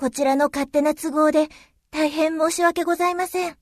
[0.00, 1.48] こちらの勝手な都合で
[1.90, 3.56] 大変申し訳ございません。